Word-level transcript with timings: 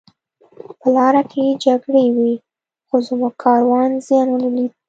په 0.79 0.87
لاره 0.95 1.23
کې 1.31 1.57
جګړې 1.65 2.05
وې 2.15 2.33
خو 2.87 2.95
زموږ 3.07 3.33
کاروان 3.43 3.89
زیان 4.05 4.27
ونه 4.31 4.49
لید 4.55 4.71